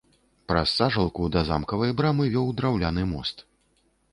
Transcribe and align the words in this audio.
Праз 0.51 0.71
сажалку 0.77 1.27
да 1.35 1.43
замкавай 1.49 1.91
брамы 1.99 2.23
вёў 2.37 2.51
драўляны 2.63 3.07
мост. 3.15 3.45